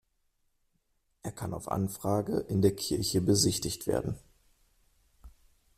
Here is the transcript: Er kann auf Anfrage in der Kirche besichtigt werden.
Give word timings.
Er 1.21 1.31
kann 1.31 1.53
auf 1.53 1.67
Anfrage 1.69 2.39
in 2.49 2.63
der 2.63 2.75
Kirche 2.75 3.21
besichtigt 3.21 3.85
werden. 3.85 4.17